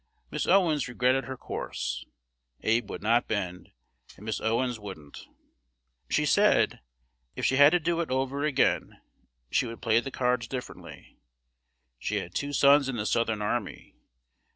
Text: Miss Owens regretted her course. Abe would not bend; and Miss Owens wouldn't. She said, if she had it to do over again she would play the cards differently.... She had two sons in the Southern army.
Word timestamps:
Miss 0.31 0.47
Owens 0.47 0.87
regretted 0.87 1.25
her 1.25 1.37
course. 1.37 2.05
Abe 2.61 2.89
would 2.89 3.03
not 3.03 3.27
bend; 3.27 3.69
and 4.17 4.25
Miss 4.25 4.41
Owens 4.41 4.79
wouldn't. 4.79 5.27
She 6.09 6.25
said, 6.25 6.79
if 7.35 7.45
she 7.45 7.57
had 7.57 7.75
it 7.75 7.85
to 7.85 7.95
do 8.01 8.01
over 8.01 8.43
again 8.43 8.99
she 9.51 9.67
would 9.67 9.79
play 9.79 9.99
the 9.99 10.09
cards 10.09 10.47
differently.... 10.47 11.19
She 11.99 12.15
had 12.15 12.33
two 12.33 12.51
sons 12.51 12.89
in 12.89 12.95
the 12.95 13.05
Southern 13.05 13.43
army. 13.43 13.93